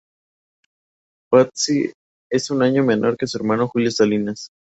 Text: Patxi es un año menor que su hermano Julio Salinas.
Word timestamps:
Patxi 1.31 1.93
es 2.31 2.49
un 2.49 2.63
año 2.63 2.83
menor 2.83 3.15
que 3.17 3.27
su 3.27 3.37
hermano 3.37 3.67
Julio 3.67 3.91
Salinas. 3.91 4.49